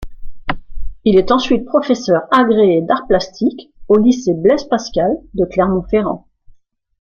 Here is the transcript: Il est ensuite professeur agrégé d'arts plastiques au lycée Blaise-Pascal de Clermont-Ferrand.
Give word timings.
Il 1.03 1.15
est 1.19 1.31
ensuite 1.31 1.63
professeur 1.63 2.23
agrégé 2.31 2.81
d'arts 2.81 3.05
plastiques 3.05 3.71
au 3.87 3.99
lycée 3.99 4.33
Blaise-Pascal 4.33 5.11
de 5.35 5.45
Clermont-Ferrand. 5.45 6.27